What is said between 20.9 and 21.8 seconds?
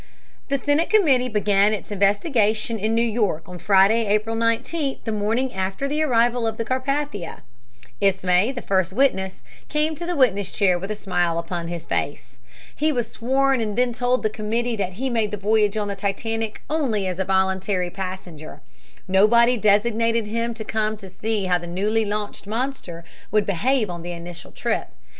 to see how the